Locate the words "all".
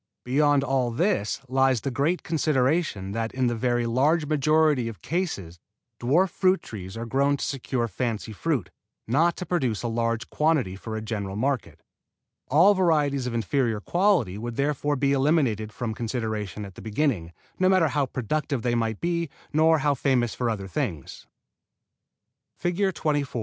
0.63-0.89, 12.47-12.73